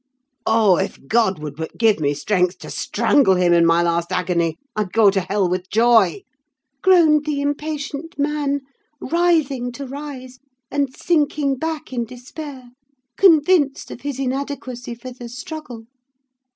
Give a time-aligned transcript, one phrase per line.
[0.47, 4.57] "'Oh, if God would but give me strength to strangle him in my last agony,
[4.75, 6.23] I'd go to hell with joy,'
[6.81, 8.61] groaned the impatient man,
[8.99, 10.39] writhing to rise,
[10.71, 12.69] and sinking back in despair,
[13.15, 15.83] convinced of his inadequacy for the struggle.